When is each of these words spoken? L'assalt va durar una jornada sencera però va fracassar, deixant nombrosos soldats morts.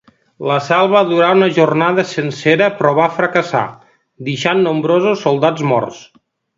L'assalt 0.51 0.93
va 0.93 1.01
durar 1.09 1.27
una 1.39 1.49
jornada 1.57 2.07
sencera 2.13 2.71
però 2.81 2.95
va 3.03 3.07
fracassar, 3.21 3.65
deixant 4.31 4.67
nombrosos 4.69 5.27
soldats 5.29 5.71
morts. 5.75 6.07